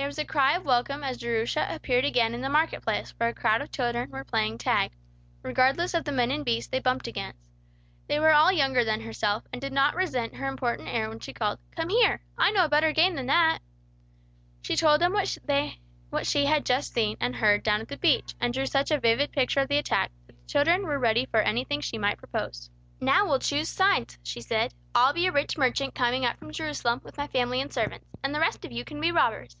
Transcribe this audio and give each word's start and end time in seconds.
There 0.00 0.08
was 0.08 0.18
a 0.18 0.24
cry 0.24 0.56
of 0.56 0.64
welcome 0.64 1.04
as 1.04 1.18
Jerusha 1.18 1.66
appeared 1.70 2.06
again 2.06 2.32
in 2.32 2.40
the 2.40 2.48
market 2.48 2.82
place, 2.82 3.10
where 3.18 3.28
a 3.28 3.34
crowd 3.34 3.60
of 3.60 3.70
children 3.70 4.10
were 4.10 4.24
playing 4.24 4.56
tag, 4.56 4.92
regardless 5.42 5.92
of 5.92 6.04
the 6.04 6.10
men 6.10 6.30
and 6.30 6.42
beasts 6.42 6.70
they 6.70 6.80
bumped 6.80 7.06
against. 7.06 7.50
They 8.08 8.18
were 8.18 8.32
all 8.32 8.50
younger 8.50 8.82
than 8.82 9.02
herself, 9.02 9.44
and 9.52 9.60
did 9.60 9.74
not 9.74 9.94
resent 9.94 10.36
her 10.36 10.48
important 10.48 10.88
air 10.88 11.10
when 11.10 11.20
she 11.20 11.34
called, 11.34 11.58
"Come 11.76 11.90
here! 11.90 12.22
I 12.38 12.50
know 12.50 12.64
a 12.64 12.68
better 12.70 12.92
game 12.92 13.14
than 13.14 13.26
that!" 13.26 13.58
She 14.62 14.74
told 14.74 15.02
them 15.02 15.12
what 15.12 16.26
she 16.26 16.46
had 16.46 16.64
just 16.64 16.94
seen 16.94 17.18
and 17.20 17.36
heard 17.36 17.62
down 17.62 17.82
at 17.82 17.88
the 17.88 17.98
beach, 17.98 18.34
and 18.40 18.54
drew 18.54 18.66
such 18.66 18.90
a 18.90 18.98
vivid 18.98 19.30
picture 19.32 19.60
of 19.60 19.68
the 19.68 19.78
attack, 19.78 20.10
that 20.26 20.38
the 20.40 20.46
children 20.48 20.82
were 20.84 20.98
ready 20.98 21.26
for 21.26 21.40
anything 21.42 21.82
she 21.82 21.98
might 21.98 22.18
propose. 22.18 22.70
"Now 23.02 23.26
we'll 23.28 23.38
choose 23.38 23.68
sides," 23.68 24.18
she 24.22 24.40
said. 24.40 24.72
"I'll 24.94 25.12
be 25.12 25.26
a 25.26 25.32
rich 25.32 25.58
merchant 25.58 25.94
coming 25.94 26.24
up 26.24 26.38
from 26.38 26.52
Jerusalem 26.52 27.02
with 27.04 27.18
my 27.18 27.26
family 27.28 27.60
and 27.60 27.70
servants, 27.72 28.08
and 28.24 28.34
the 28.34 28.40
rest 28.40 28.64
of 28.64 28.72
you 28.72 28.82
can 28.82 28.98
be 28.98 29.12
robbers. 29.12 29.58